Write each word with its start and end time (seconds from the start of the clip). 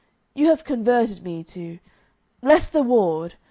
You 0.33 0.47
have 0.47 0.63
converted 0.63 1.23
me 1.23 1.43
to 1.43 1.77
Lester 2.41 2.81
Ward! 2.81 3.35